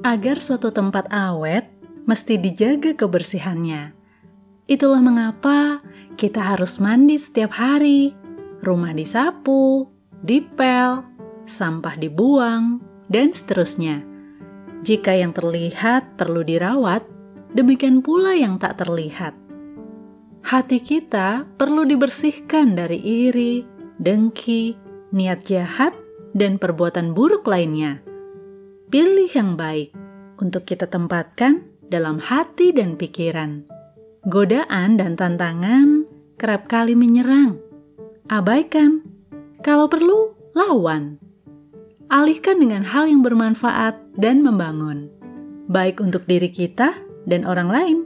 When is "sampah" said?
11.44-12.00